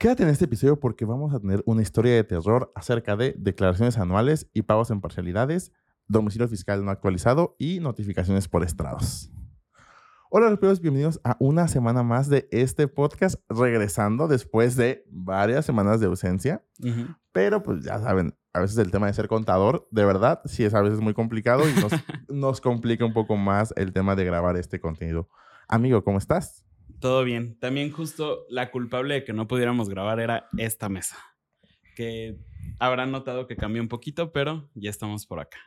[0.00, 3.98] Quédate en este episodio porque vamos a tener una historia de terror acerca de declaraciones
[3.98, 5.72] anuales y pagos en parcialidades,
[6.06, 9.32] domicilio fiscal no actualizado y notificaciones por estrados.
[10.30, 15.98] Hola, los bienvenidos a una semana más de este podcast, regresando después de varias semanas
[15.98, 16.64] de ausencia.
[17.32, 20.74] Pero pues ya saben, a veces el tema de ser contador, de verdad, sí es
[20.74, 21.90] a veces muy complicado y nos,
[22.28, 25.28] nos complica un poco más el tema de grabar este contenido.
[25.66, 26.67] Amigo, ¿cómo estás?
[27.00, 27.58] Todo bien.
[27.58, 31.16] También justo la culpable de que no pudiéramos grabar era esta mesa.
[31.94, 32.36] Que
[32.78, 35.58] habrán notado que cambió un poquito, pero ya estamos por acá.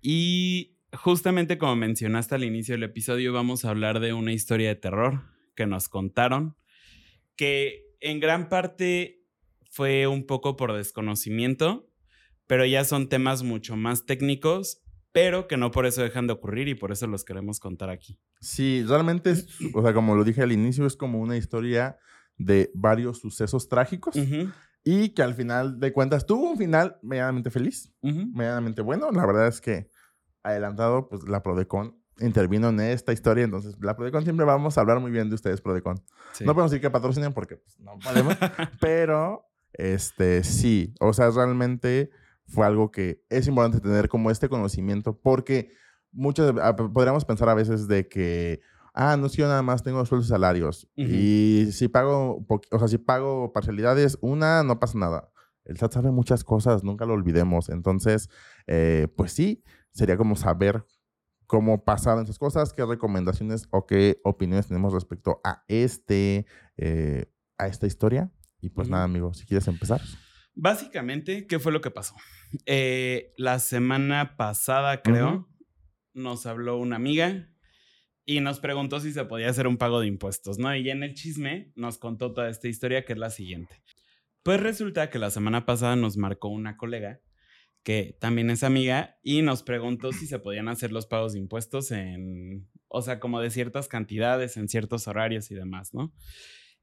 [0.00, 4.76] Y justamente como mencionaste al inicio del episodio, vamos a hablar de una historia de
[4.76, 5.22] terror
[5.54, 6.56] que nos contaron,
[7.36, 9.22] que en gran parte
[9.70, 11.90] fue un poco por desconocimiento,
[12.46, 14.83] pero ya son temas mucho más técnicos,
[15.14, 18.18] pero que no por eso dejan de ocurrir y por eso los queremos contar aquí.
[18.40, 21.96] Sí, realmente, es, o sea, como lo dije al inicio, es como una historia
[22.36, 24.16] de varios sucesos trágicos.
[24.86, 29.10] Y que al final de cuentas tuvo un final medianamente feliz, medianamente bueno.
[29.12, 29.88] La verdad es que
[30.42, 34.98] adelantado, pues la Prodecon intervino en esta historia, entonces la Prodecon siempre vamos a hablar
[34.98, 36.02] muy bien de ustedes, Prodecon.
[36.40, 38.36] No podemos decir que patrocinen porque pues, no podemos,
[38.80, 42.10] pero este sí, o sea, realmente
[42.54, 45.72] fue algo que es importante tener como este conocimiento porque
[46.12, 48.60] muchos ah, podríamos pensar a veces de que
[48.94, 52.88] ah, no que yo nada más tengo sueldos y salarios y si pago, o sea,
[52.88, 55.30] si pago parcialidades, una no pasa nada.
[55.64, 57.70] El SAT sabe muchas cosas, nunca lo olvidemos.
[57.70, 58.28] Entonces,
[58.66, 60.84] eh, pues sí, sería como saber
[61.46, 67.26] cómo pasaron esas cosas, qué recomendaciones o qué opiniones tenemos respecto a este, eh,
[67.58, 68.30] a esta historia.
[68.60, 70.02] Y pues nada, amigo, si quieres empezar.
[70.54, 72.14] Básicamente, ¿qué fue lo que pasó?
[72.66, 75.48] Eh, la semana pasada, creo,
[76.12, 77.50] nos habló una amiga
[78.24, 80.74] y nos preguntó si se podía hacer un pago de impuestos, ¿no?
[80.74, 83.82] Y en el chisme nos contó toda esta historia que es la siguiente.
[84.42, 87.20] Pues resulta que la semana pasada nos marcó una colega
[87.84, 91.90] que también es amiga, y nos preguntó si se podían hacer los pagos de impuestos
[91.90, 96.12] en, o sea, como de ciertas cantidades, en ciertos horarios y demás, ¿no?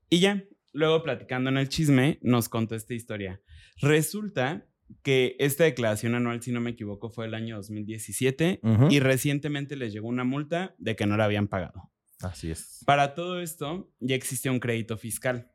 [0.09, 0.44] Y ya,
[0.74, 3.42] luego platicando en el chisme, nos contó esta historia.
[3.82, 4.66] Resulta
[5.04, 9.94] que esta declaración anual, si no me equivoco, fue el año 2017 y recientemente les
[9.94, 11.90] llegó una multa de que no la habían pagado.
[12.22, 12.84] Así es.
[12.86, 15.52] Para todo esto, ya existía un crédito fiscal.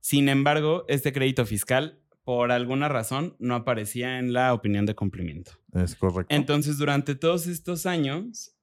[0.00, 5.52] Sin embargo, este crédito fiscal por alguna razón no aparecía en la opinión de cumplimiento.
[5.74, 6.34] Es correcto.
[6.34, 8.56] Entonces, durante todos estos años,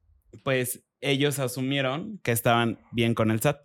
[0.43, 3.59] pues ellos asumieron que estaban bien con el SAT.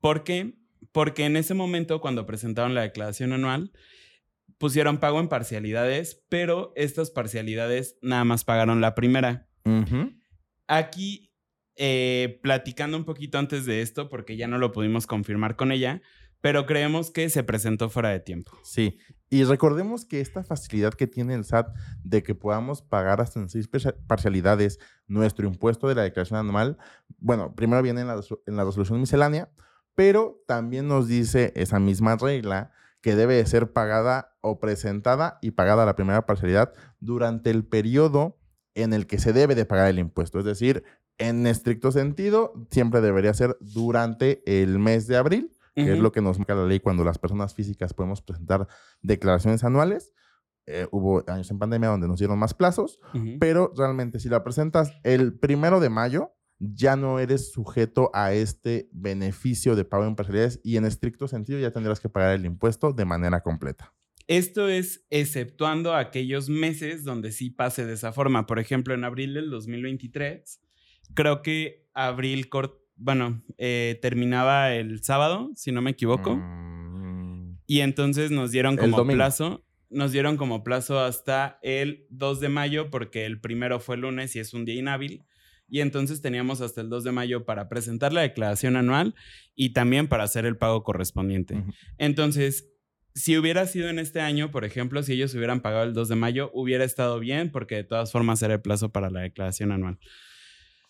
[0.00, 0.54] ¿Por qué?
[0.92, 3.72] Porque en ese momento, cuando presentaron la declaración anual,
[4.58, 9.48] pusieron pago en parcialidades, pero estas parcialidades nada más pagaron la primera.
[10.66, 11.32] Aquí,
[11.76, 16.02] eh, platicando un poquito antes de esto, porque ya no lo pudimos confirmar con ella,
[16.40, 18.52] pero creemos que se presentó fuera de tiempo.
[18.62, 21.68] Sí, y recordemos que esta facilidad que tiene el SAT
[22.02, 23.68] de que podamos pagar hasta en seis
[24.06, 26.78] parcialidades nuestro impuesto de la declaración anual,
[27.18, 29.50] bueno, primero viene en la, en la resolución miscelánea,
[29.94, 35.52] pero también nos dice esa misma regla que debe de ser pagada o presentada y
[35.52, 38.38] pagada la primera parcialidad durante el periodo
[38.74, 40.38] en el que se debe de pagar el impuesto.
[40.38, 40.84] Es decir,
[41.18, 46.20] en estricto sentido, siempre debería ser durante el mes de abril que es lo que
[46.20, 48.68] nos marca la ley cuando las personas físicas podemos presentar
[49.02, 50.12] declaraciones anuales.
[50.66, 53.00] Eh, hubo años en pandemia donde nos dieron más plazos,
[53.38, 58.88] pero realmente si la presentas el primero de mayo, ya no eres sujeto a este
[58.92, 62.92] beneficio de pago en parcialidades y en estricto sentido ya tendrás que pagar el impuesto
[62.92, 63.94] de manera completa.
[64.28, 68.46] Esto es exceptuando aquellos meses donde sí pase de esa forma.
[68.46, 70.60] Por ejemplo, en abril del 2023,
[71.14, 72.48] creo que abril
[72.94, 76.36] bueno, eh, terminaba el sábado, si no me equivoco.
[76.36, 77.58] Mm.
[77.66, 82.90] Y entonces nos dieron como plazo, nos dieron como plazo hasta el 2 de mayo,
[82.90, 85.24] porque el primero fue lunes y es un día inhábil.
[85.70, 89.14] Y entonces teníamos hasta el 2 de mayo para presentar la declaración anual
[89.54, 91.64] y también para hacer el pago correspondiente.
[91.96, 92.68] Entonces,
[93.14, 96.16] si hubiera sido en este año, por ejemplo, si ellos hubieran pagado el 2 de
[96.16, 99.98] mayo, hubiera estado bien porque de todas formas era el plazo para la declaración anual.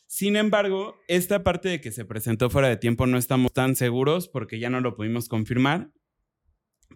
[0.06, 4.28] Sin embargo, esta parte de que se presentó fuera de tiempo no estamos tan seguros
[4.28, 5.92] porque ya no lo pudimos confirmar,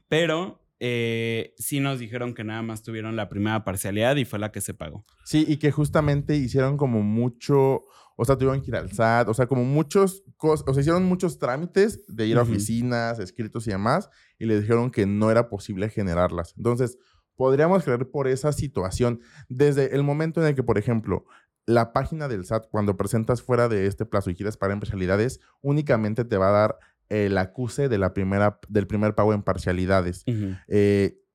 [0.08, 4.52] pero eh, sí nos dijeron que nada más tuvieron la primera parcialidad y fue la
[4.52, 5.06] que se pagó.
[5.24, 7.86] Sí, y que justamente hicieron como mucho,
[8.16, 11.06] o sea, tuvieron que ir al SAT, o sea, como muchos, cosas, o sea, hicieron
[11.06, 15.48] muchos trámites de ir a oficinas, escritos y demás, y le dijeron que no era
[15.48, 16.52] posible generarlas.
[16.58, 16.98] Entonces,
[17.34, 21.24] podríamos creer por esa situación, desde el momento en el que, por ejemplo,
[21.64, 25.40] la página del SAT, cuando presentas fuera de este plazo y quieres pagar en especialidades,
[25.62, 26.78] únicamente te va a dar
[27.08, 30.24] el acuse de la primera, del primer pago en parcialidades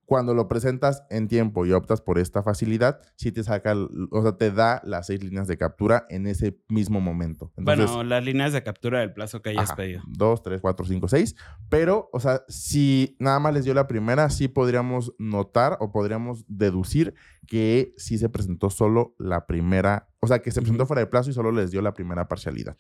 [0.09, 3.75] cuando lo presentas en tiempo y optas por esta facilidad, sí te saca,
[4.09, 7.51] o sea, te da las seis líneas de captura en ese mismo momento.
[7.57, 10.01] bueno, las líneas de captura del plazo que hayas pedido.
[10.07, 11.35] Dos, tres, cuatro, cinco, seis.
[11.69, 16.43] Pero, o sea, si nada más les dio la primera, sí podríamos notar o podríamos
[16.47, 17.13] deducir
[17.45, 21.29] que sí se presentó solo la primera, o sea, que se presentó fuera de plazo
[21.29, 22.77] y solo les dio la primera parcialidad.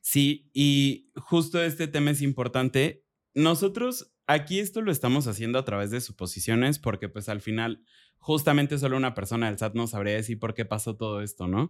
[0.00, 3.04] Sí, y justo este tema es importante.
[3.34, 7.82] Nosotros Aquí esto lo estamos haciendo a través de suposiciones porque pues al final
[8.18, 11.68] justamente solo una persona del SAT no sabría decir por qué pasó todo esto, ¿no?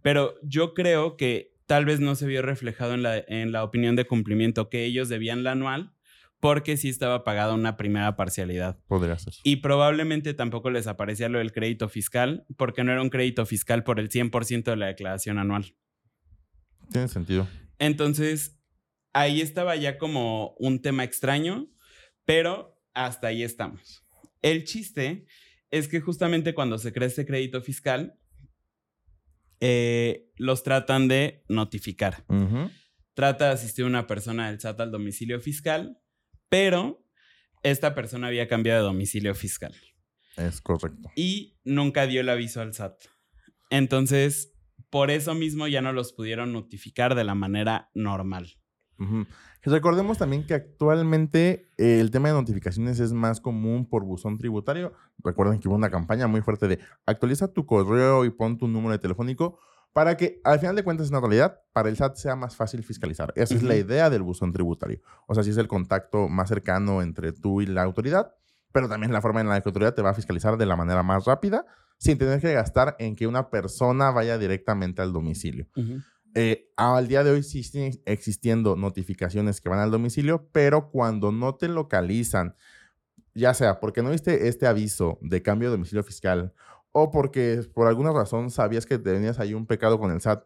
[0.00, 3.94] Pero yo creo que tal vez no se vio reflejado en la, en la opinión
[3.94, 5.92] de cumplimiento que ellos debían la anual
[6.40, 8.78] porque sí estaba pagada una primera parcialidad.
[8.86, 9.34] Podría ser.
[9.42, 13.84] Y probablemente tampoco les aparecía lo del crédito fiscal porque no era un crédito fiscal
[13.84, 15.74] por el 100% de la declaración anual.
[16.90, 17.46] Tiene sentido.
[17.78, 18.58] Entonces,
[19.12, 21.68] ahí estaba ya como un tema extraño
[22.28, 24.04] pero hasta ahí estamos.
[24.42, 25.24] El chiste
[25.70, 28.18] es que justamente cuando se crea este crédito fiscal,
[29.60, 32.26] eh, los tratan de notificar.
[33.14, 35.98] Trata de asistir una persona del SAT al domicilio fiscal,
[36.50, 37.02] pero
[37.62, 39.74] esta persona había cambiado de domicilio fiscal.
[40.36, 41.10] Es correcto.
[41.16, 43.04] Y nunca dio el aviso al SAT.
[43.70, 44.52] Entonces,
[44.90, 48.58] por eso mismo ya no los pudieron notificar de la manera normal.
[49.62, 54.92] Recordemos también que actualmente eh, el tema de notificaciones es más común por buzón tributario.
[55.22, 58.92] Recuerden que hubo una campaña muy fuerte de actualiza tu correo y pon tu número
[58.92, 59.60] de telefónico
[59.92, 63.32] para que al final de cuentas, en realidad, para el SAT sea más fácil fiscalizar.
[63.36, 65.00] Esa es la idea del buzón tributario.
[65.26, 68.34] O sea, si es el contacto más cercano entre tú y la autoridad,
[68.72, 71.02] pero también la forma en la que autoridad te va a fiscalizar de la manera
[71.02, 71.64] más rápida
[71.98, 75.66] sin tener que gastar en que una persona vaya directamente al domicilio.
[76.34, 81.32] Eh, al día de hoy sí siguen existiendo notificaciones que van al domicilio, pero cuando
[81.32, 82.54] no te localizan,
[83.34, 86.52] ya sea porque no viste este aviso de cambio de domicilio fiscal
[86.92, 90.44] o porque por alguna razón sabías que tenías ahí un pecado con el SAT,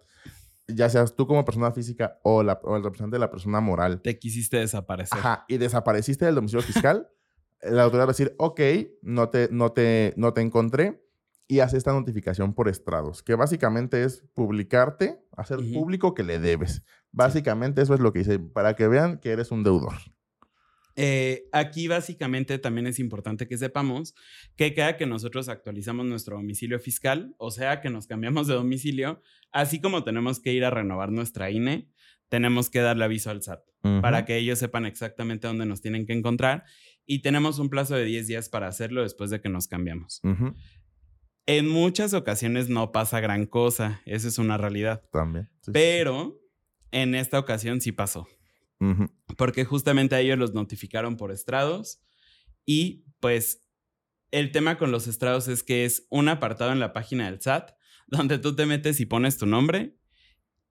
[0.69, 4.01] ya seas tú como persona física o, la, el representante de la persona moral.
[4.01, 5.19] Te quisiste desaparecer.
[5.19, 7.09] Ajá, y desapareciste del domicilio fiscal,
[7.63, 8.61] la autoridad va a decir, ok,
[9.03, 11.03] no te, no te, no te encontré,
[11.53, 16.83] y hace esta notificación por estrados, que básicamente es publicarte, hacer público que le debes.
[17.11, 19.93] Básicamente eso es lo que dice, para que vean que eres un deudor.
[20.97, 24.15] Eh, aquí básicamente también es importante que sepamos
[24.57, 29.21] que cada que nosotros actualizamos nuestro domicilio fiscal, o sea, que nos cambiamos de domicilio,
[29.53, 31.89] así como tenemos que ir a renovar nuestra INE,
[32.29, 33.61] tenemos que darle aviso al SAT
[34.01, 36.65] para que ellos sepan exactamente dónde nos tienen que encontrar
[37.07, 40.21] y tenemos un plazo de 10 días para hacerlo después de que nos cambiamos.
[41.47, 45.03] En muchas ocasiones no pasa gran cosa, esa es una realidad.
[45.13, 45.51] También.
[45.73, 46.41] Pero
[46.91, 48.29] en esta ocasión sí pasó.
[49.37, 52.01] Porque justamente a ellos los notificaron por estrados
[52.67, 53.65] y pues
[54.33, 57.71] el tema con los estrados es que es un apartado en la página del SAT
[58.09, 59.97] donde tú te metes y pones tu nombre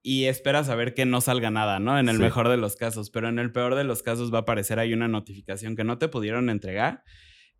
[0.02, 1.98] y esperas a ver que no salga nada, ¿no?
[1.98, 4.40] En el mejor de los casos, pero en el peor de los casos va a
[4.42, 7.04] aparecer ahí una notificación que no te pudieron entregar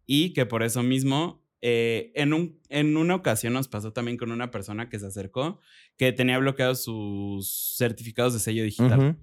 [0.07, 4.33] y que por eso mismo eh, en, un, en una ocasión nos pasó también con
[4.33, 5.61] una persona que se acercó
[5.97, 9.17] que tenía bloqueados sus certificados de sello digital.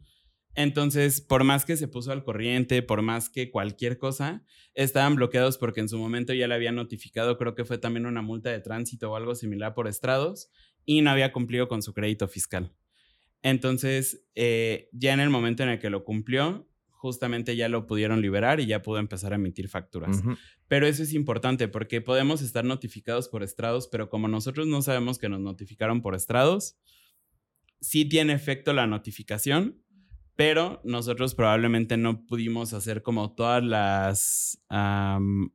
[0.55, 4.43] Entonces, por más que se puso al corriente, por más que cualquier cosa,
[4.73, 8.21] estaban bloqueados porque en su momento ya le había notificado, creo que fue también una
[8.21, 10.49] multa de tránsito o algo similar por estrados,
[10.85, 12.73] y no había cumplido con su crédito fiscal.
[13.41, 18.21] Entonces, eh, ya en el momento en el que lo cumplió, justamente ya lo pudieron
[18.21, 20.21] liberar y ya pudo empezar a emitir facturas.
[20.67, 25.17] Pero eso es importante porque podemos estar notificados por estrados, pero como nosotros no sabemos
[25.17, 26.77] que nos notificaron por estrados,
[27.79, 29.81] sí tiene efecto la notificación,
[30.35, 34.61] pero nosotros probablemente no pudimos hacer como todas las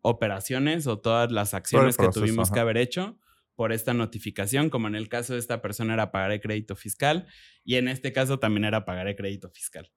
[0.01, 3.19] operaciones o todas las acciones que tuvimos que haber hecho
[3.57, 7.27] por esta notificación, como en el caso de esta persona era pagar el crédito fiscal
[7.65, 9.91] y en este caso también era pagar el crédito fiscal.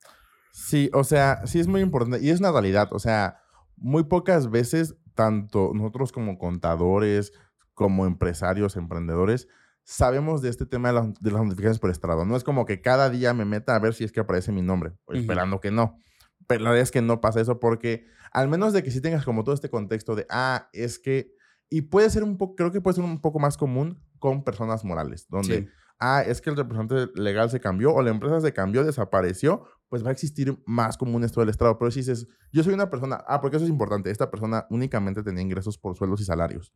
[0.51, 2.89] Sí, o sea, sí es muy importante y es una realidad.
[2.91, 3.41] O sea,
[3.75, 7.31] muy pocas veces, tanto nosotros como contadores,
[7.73, 9.47] como empresarios, emprendedores,
[9.83, 12.25] sabemos de este tema de, las notificaciones por estrado.
[12.25, 14.61] No es como que cada día me meta a ver si es que aparece mi
[14.61, 15.99] nombre, esperando que no.
[16.47, 19.23] Pero la verdad es que no pasa eso porque, al menos de que sí tengas
[19.23, 21.36] como todo este contexto de, ah, es que,
[21.69, 24.83] y puede ser un poco, creo que puede ser un poco más común con personas
[24.83, 25.69] morales, donde,
[25.99, 30.03] ah, es que el representante legal se cambió o la empresa se cambió, desapareció, pues
[30.03, 31.77] va a existir más como un esto del estrado.
[31.77, 35.23] Pero si dices, yo soy una persona, ah, porque eso es importante, esta persona únicamente
[35.23, 36.73] tenía ingresos por sueldos y salarios.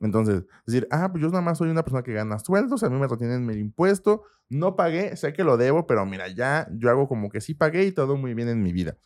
[0.00, 2.98] Entonces, decir, ah, pues yo nada más soy una persona que gana sueldos, a mí
[2.98, 7.08] me retienen el impuesto, no pagué, sé que lo debo, pero mira, ya yo hago
[7.08, 8.96] como que sí pagué y todo muy bien en mi vida.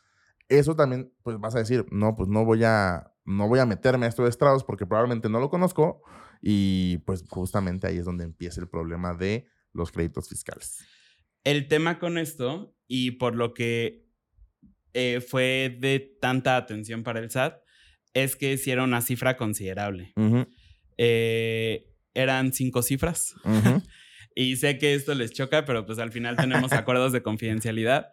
[0.49, 4.07] eso también, pues vas a decir, no, pues no voy a, no voy a meterme
[4.07, 6.03] a esto de estrados porque probablemente no lo conozco
[6.41, 10.85] y pues justamente ahí es donde empieza el problema de los créditos fiscales.
[11.45, 14.07] El tema con esto y por lo que
[14.95, 17.63] eh, fue de tanta atención para el SAT
[18.15, 20.13] es que era una cifra considerable.
[20.99, 23.35] Eh, eran cinco cifras.
[24.35, 28.09] y sé que esto les choca, pero pues al final tenemos acuerdos de confidencialidad.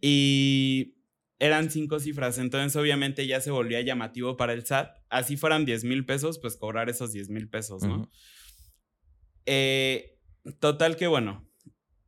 [0.00, 0.97] Y
[1.38, 4.96] eran cinco cifras, entonces obviamente ya se volvía llamativo para el SAT.
[5.08, 8.10] Así fueran 10 mil pesos, pues cobrar esos 10 mil pesos, ¿no?
[9.46, 10.18] Eh,
[10.58, 11.48] total que bueno,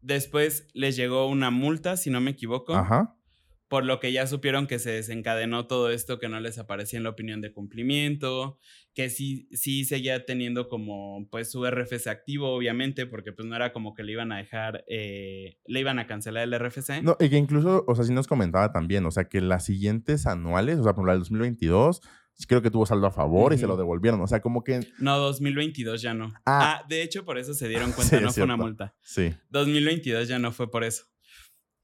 [0.00, 2.74] después les llegó una multa, si no me equivoco.
[2.74, 3.16] Ajá
[3.70, 7.04] por lo que ya supieron que se desencadenó todo esto, que no les aparecía en
[7.04, 8.58] la opinión de cumplimiento,
[8.94, 13.72] que sí, sí seguía teniendo como pues su RFC activo, obviamente, porque pues no era
[13.72, 17.00] como que le iban a dejar, eh, le iban a cancelar el RFC.
[17.04, 20.26] No, y que incluso, o sea, sí nos comentaba también, o sea, que las siguientes
[20.26, 22.00] anuales, o sea, por la del 2022,
[22.46, 24.20] creo que tuvo saldo a favor y se lo devolvieron.
[24.20, 24.80] O sea, como que.
[24.98, 26.32] No, 2022 ya no.
[26.44, 28.94] Ah, ah de hecho, por eso se dieron cuenta, no fue una multa.
[29.02, 29.32] Sí.
[29.50, 31.04] 2022 ya no fue por eso.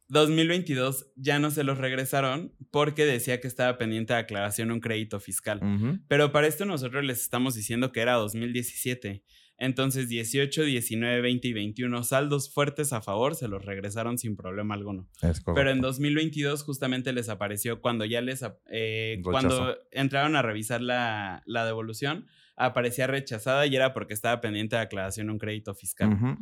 [0.09, 5.19] 2022 ya no se los regresaron porque decía que estaba pendiente de aclaración un crédito
[5.21, 5.61] fiscal.
[6.09, 9.25] Pero para esto nosotros les estamos diciendo que era 2017.
[9.59, 14.75] Entonces 18, 19, 20 y 21 saldos fuertes a favor se los regresaron sin problema
[14.75, 15.09] alguno.
[15.55, 18.45] Pero en 2022 justamente les apareció cuando ya les...
[18.71, 24.83] Eh, cuando entraron a revisar la, devolución, aparecía rechazada y era porque estaba pendiente de
[24.83, 26.39] aclaración un crédito fiscal.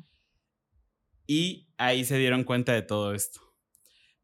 [1.27, 3.44] Y ahí se dieron cuenta de todo esto.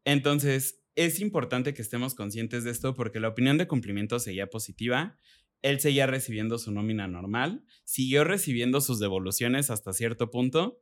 [0.05, 5.17] Entonces, es importante que estemos conscientes de esto porque la opinión de cumplimiento seguía positiva.
[5.61, 10.81] Él seguía recibiendo su nómina normal, siguió recibiendo sus devoluciones hasta cierto punto,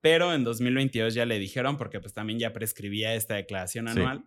[0.00, 4.24] pero en 2022 ya le dijeron, porque pues también ya prescribía esta declaración anual,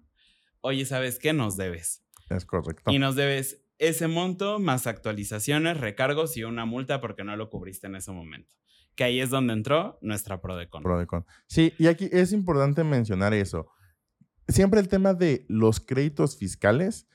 [0.61, 1.31] oye, ¿sabes qué?
[1.33, 2.03] Nos debes.
[2.29, 2.91] Es correcto.
[2.91, 7.87] Y nos debes ese monto más actualizaciones, recargos y una multa porque no lo cubriste
[7.87, 8.55] en ese momento.
[8.95, 10.83] Que ahí es donde entró nuestra Prodecon.
[10.83, 11.25] Prodecon.
[11.45, 13.69] Sí, y aquí es importante mencionar eso
[14.47, 17.07] siempre el tema de los créditos fiscales,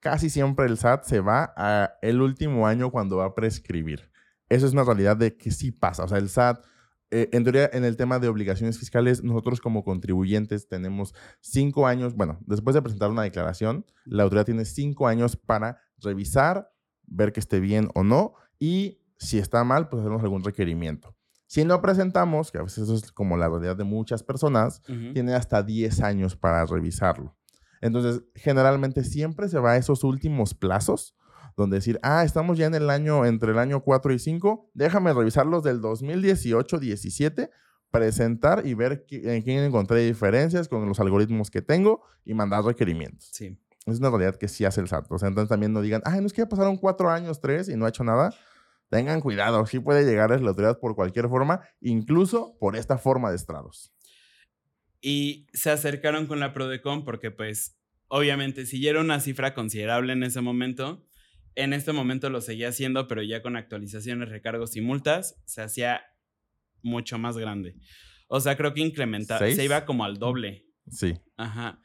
[0.00, 4.10] casi siempre el SAT se va a el último año cuando va a prescribir.
[4.48, 6.04] Eso es una realidad de que sí pasa.
[6.04, 6.64] O sea, el SAT,
[7.10, 12.14] eh, en teoría, en el tema de obligaciones fiscales, nosotros como contribuyentes tenemos cinco años,
[12.14, 16.72] bueno, después de presentar una declaración, la autoridad tiene cinco años para revisar,
[17.06, 21.14] ver que esté bien o no, y si está mal, pues hacemos algún requerimiento.
[21.52, 24.80] Si no presentamos, que a veces eso es como la realidad de muchas personas,
[25.12, 27.36] tiene hasta 10 años para revisarlo.
[27.82, 31.14] Entonces, generalmente siempre se va a esos últimos plazos,
[31.54, 35.12] donde decir, ah, estamos ya en el año, entre el año 4 y 5, déjame
[35.12, 37.50] revisar los del 2018-17,
[37.90, 43.28] presentar y ver en quién encontré diferencias con los algoritmos que tengo y mandar requerimientos.
[43.30, 43.58] Sí.
[43.84, 45.12] Es una realidad que sí hace el SAT.
[45.12, 47.68] O sea, entonces también no digan, ah, no es que ya pasaron cuatro años, tres
[47.68, 48.32] y no ha hecho nada
[48.92, 53.30] tengan cuidado, sí puede llegar a la autoridad por cualquier forma, incluso por esta forma
[53.30, 53.90] de estrados.
[55.00, 60.42] Y se acercaron con la Prodecon porque pues obviamente siguieron una cifra considerable en ese
[60.42, 61.08] momento.
[61.54, 66.02] En este momento lo seguía haciendo, pero ya con actualizaciones, recargos y multas se hacía
[66.82, 67.76] mucho más grande.
[68.28, 70.66] O sea, creo que incrementaba, se iba como al doble.
[70.90, 71.14] Sí.
[71.38, 71.80] Ajá.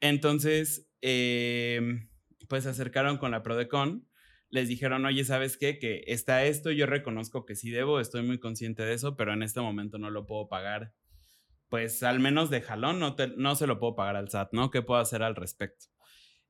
[0.00, 2.08] Entonces, eh,
[2.48, 4.09] pues se acercaron con la Prodecon
[4.50, 5.78] les dijeron, oye, ¿sabes qué?
[5.78, 9.42] Que está esto, yo reconozco que sí debo, estoy muy consciente de eso, pero en
[9.42, 10.92] este momento no lo puedo pagar.
[11.68, 14.72] Pues al menos de jalón no, se lo puedo pagar al SAT, ¿no?
[14.72, 15.86] ¿Qué puedo hacer al respecto?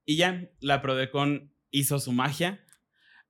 [0.06, 2.64] Y ya, la Prodecon hizo su magia,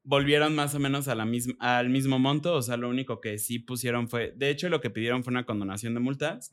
[0.04, 3.58] volvieron más o menos a la al mismo monto, o sea, lo único que sí
[3.58, 6.48] pusieron fue, de hecho, lo que pidieron fue una condonación de multas.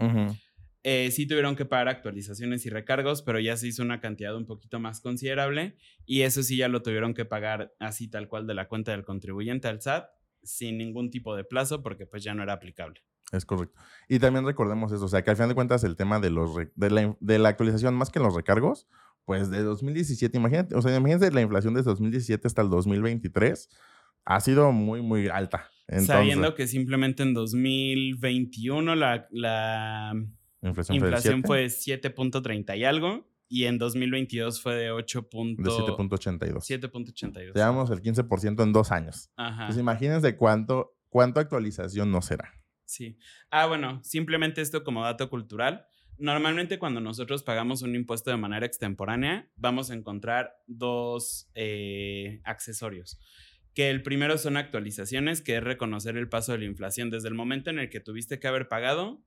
[0.90, 4.46] Eh, sí tuvieron que pagar actualizaciones y recargos, pero ya se hizo una cantidad un
[4.46, 5.76] poquito más considerable
[6.06, 9.04] y eso sí ya lo tuvieron que pagar así tal cual de la cuenta del
[9.04, 10.08] contribuyente al SAT
[10.44, 13.02] sin ningún tipo de plazo porque pues ya no era aplicable.
[13.34, 13.78] Es correcto.
[14.08, 16.56] Y también recordemos eso, o sea, que al final de cuentas el tema de, los
[16.56, 18.88] de, la, de la actualización más que los recargos,
[19.26, 23.70] pues de 2017, imagínate, o sea, imagínense la inflación desde 2017 hasta el 2023
[24.24, 25.70] ha sido muy, muy alta.
[26.06, 30.14] Sabiendo que simplemente en 2021 la, la
[30.62, 33.28] Inflación, fue 7.30 y algo.
[33.50, 35.30] Y en 2022 fue de 8.
[35.32, 36.56] De 7.82.
[36.58, 37.54] 7.82.
[37.54, 39.30] Llevamos el 15% en dos años.
[39.38, 39.68] Ajá.
[39.68, 42.54] Pues imagínense cuánto, cuánto actualización no será.
[42.86, 43.18] Sí.
[43.50, 45.86] Ah, bueno, simplemente esto como dato cultural.
[46.18, 53.20] Normalmente cuando nosotros pagamos un impuesto de manera extemporánea, vamos a encontrar dos eh, accesorios.
[53.76, 57.36] Que el primero son actualizaciones, que es reconocer el paso de la inflación desde el
[57.36, 59.24] momento en el que tuviste que haber pagado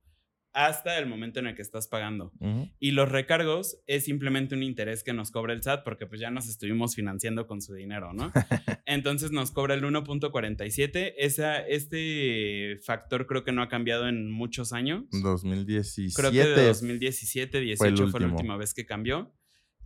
[0.53, 2.31] hasta el momento en el que estás pagando.
[2.79, 6.29] Y los recargos es simplemente un interés que nos cobra el SAT porque pues ya
[6.31, 8.31] nos estuvimos financiando con su dinero, ¿no?
[8.85, 11.13] Entonces nos cobra el 1.47.
[11.17, 15.05] este factor creo que no ha cambiado en muchos años.
[15.11, 16.13] 2017.
[16.15, 19.33] Creo que de 2017, 18 fue, la última vez que cambió.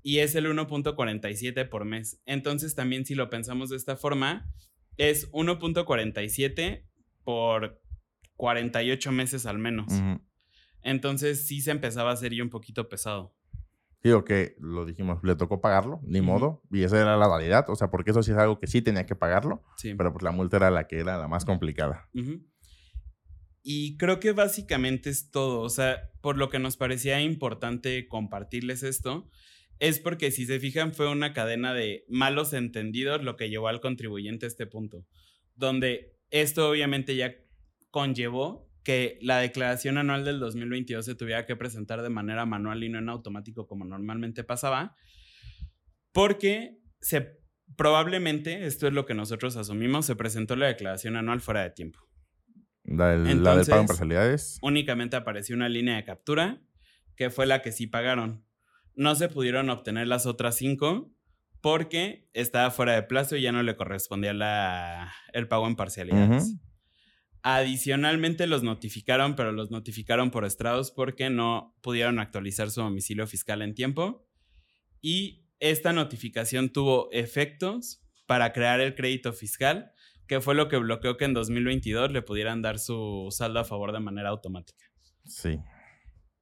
[0.02, 2.22] Y es el 1.47 por mes.
[2.26, 4.52] Entonces también si lo pensamos de esta forma,
[4.98, 6.84] es 1.47
[7.24, 7.82] por
[8.36, 9.92] 48 meses al menos.
[10.86, 13.36] Entonces sí se empezaba a hacer ya un poquito pesado.
[14.04, 17.76] Digo que lo dijimos, le tocó pagarlo, ni modo, y esa era la validad, o
[17.76, 19.64] sea, porque eso sí es algo que sí tenía que pagarlo,
[19.98, 22.08] pero pues la multa era la que era la más complicada.
[23.64, 28.84] Y creo que básicamente es todo, o sea, por lo que nos parecía importante compartirles
[28.84, 29.28] esto,
[29.80, 33.82] es porque si se fijan fue una cadena de malos entendidos lo que llevó al
[33.82, 35.08] contribuyente a este punto,
[35.56, 37.34] donde esto obviamente ya
[37.90, 42.90] conllevó que la declaración anual del 2022 se tuviera que presentar de manera manual y
[42.90, 44.96] no en automático como normalmente pasaba,
[46.14, 47.40] porque se
[47.76, 52.00] probablemente, esto es lo que nosotros asumimos, se presentó la declaración anual fuera de tiempo.
[52.84, 54.60] La, del, pago en parcialidades.
[54.62, 56.62] Únicamente apareció una línea de captura,
[57.16, 58.46] que fue la que sí pagaron.
[58.94, 61.12] No se pudieron obtener las otras cinco
[61.60, 66.56] porque estaba fuera de plazo y ya no le correspondía la, el pago en parcialidades.
[67.48, 73.62] Adicionalmente los notificaron, pero los notificaron por estrados porque no pudieron actualizar su domicilio fiscal
[73.62, 74.28] en tiempo.
[75.00, 79.92] Y esta notificación tuvo efectos para crear el crédito fiscal,
[80.26, 83.92] que fue lo que bloqueó que en 2022 le pudieran dar su saldo a favor
[83.92, 84.84] de manera automática.
[85.26, 85.60] Sí.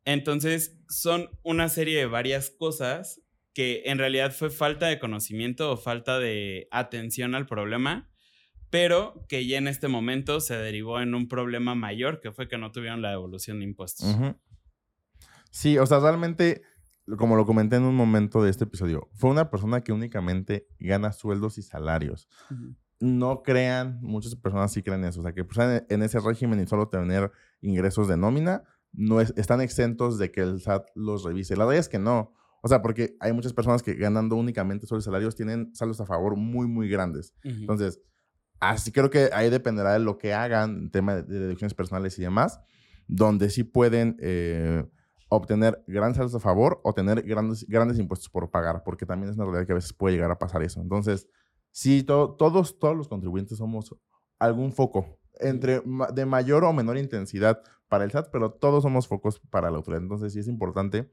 [0.06, 3.22] Entonces, son una serie de varias cosas
[3.54, 8.10] que en realidad fue falta de conocimiento o falta de atención al problema
[8.74, 12.58] pero que ya en este momento se derivó en un problema mayor, que fue que
[12.58, 14.18] no tuvieron la devolución de impuestos.
[15.52, 16.64] Sí, o sea, realmente,
[17.20, 21.14] como lo comenté en un momento de este episodio, fue una persona que únicamente gana
[21.14, 22.28] sueldos y salarios.
[23.00, 26.66] No crean, muchas personas sí creen eso, o sea, que pues, en ese régimen y
[26.66, 31.56] solo tener ingresos de nómina, no están exentos de que el SAT los revise.
[31.56, 32.34] La verdad es que no.
[32.64, 36.08] O sea, porque hay muchas personas que ganando únicamente sueldos y salarios tienen saldos a
[36.08, 37.36] favor muy, muy grandes.
[37.44, 38.02] Entonces,
[38.70, 42.62] Así creo que ahí dependerá de lo que hagan tema de, deducciones personales y demás,
[43.10, 44.86] donde sí pueden eh,
[45.28, 49.36] obtener grandes saldos a favor o tener grandes, grandes impuestos por pagar, porque también es
[49.36, 50.80] una realidad que a veces puede llegar a pasar eso.
[50.80, 51.28] Entonces,
[51.72, 53.94] sí, todos, todos los contribuyentes somos
[54.40, 55.82] algún foco, entre
[56.14, 60.04] de mayor o menor intensidad para el SAT, pero todos somos focos para la autoridad.
[60.04, 61.12] Entonces, sí es importante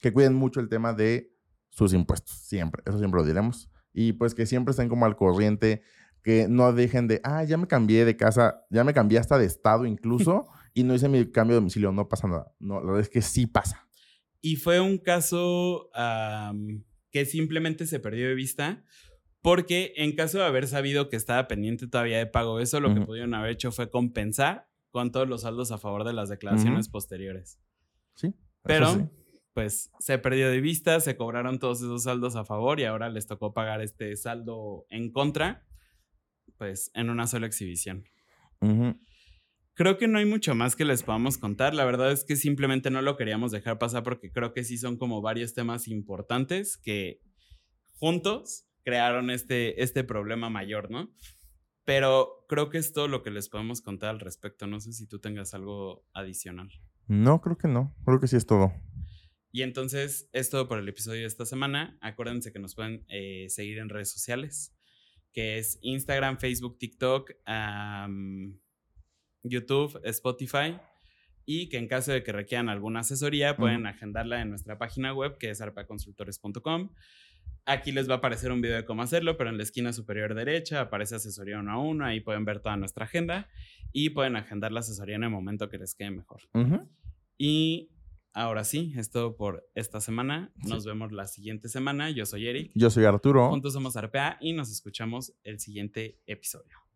[0.00, 1.32] que cuiden mucho el tema de
[1.68, 3.70] sus impuestos, siempre, eso siempre lo diremos.
[3.92, 5.82] Y pues que siempre estén como al corriente
[6.22, 9.46] que no dejen de, ah, ya me cambié de casa, ya me cambié hasta de
[9.46, 12.52] estado incluso y no hice mi cambio de domicilio, no pasa nada.
[12.58, 13.86] No, la verdad es que sí pasa.
[14.40, 15.90] Y fue un caso
[17.10, 18.84] que simplemente se perdió de vista
[19.40, 23.00] porque en caso de haber sabido que estaba pendiente todavía de pago eso, lo que
[23.00, 27.60] pudieron haber hecho fue compensar con todos los saldos a favor de las declaraciones posteriores.
[28.14, 28.34] Sí.
[28.62, 29.10] Pero,
[29.54, 33.26] pues, se perdió de vista, se cobraron todos esos saldos a favor y ahora les
[33.26, 35.67] tocó pagar este saldo en contra
[36.58, 38.04] pues en una sola exhibición.
[39.74, 41.72] Creo que no hay mucho más que les podamos contar.
[41.72, 44.96] La verdad es que simplemente no lo queríamos dejar pasar porque creo que sí son
[44.96, 47.20] como varios temas importantes que
[47.94, 51.14] juntos crearon este, este problema mayor, ¿no?
[51.84, 54.66] Pero creo que es todo lo que les podemos contar al respecto.
[54.66, 56.68] No sé si tú tengas algo adicional.
[57.06, 57.94] No, creo que no.
[58.04, 58.72] Creo que sí es todo.
[59.52, 61.96] Y entonces es todo por el episodio de esta semana.
[62.00, 64.77] Acuérdense que nos pueden eh, seguir en redes sociales
[65.32, 67.32] que es Instagram, Facebook, TikTok,
[69.42, 70.78] YouTube, Spotify.
[71.50, 75.38] Y que en caso de que requieran alguna asesoría, pueden agendarla en nuestra página web,
[75.38, 76.90] que es arpaconsultores.com.
[77.64, 80.34] Aquí les va a aparecer un video de cómo hacerlo, pero en la esquina superior
[80.34, 82.04] derecha aparece asesoría uno a uno.
[82.04, 83.48] Ahí pueden ver toda nuestra agenda
[83.92, 86.42] y pueden agendar la asesoría en el momento que les quede mejor.
[87.38, 87.90] Y
[88.32, 90.52] ahora sí, es todo por esta semana.
[90.56, 92.10] Nos vemos la siguiente semana.
[92.10, 92.72] Yo soy Eric.
[92.74, 93.50] Yo soy Arturo.
[93.50, 96.87] Juntos somos Arpea y nos escuchamos el siguiente episodio.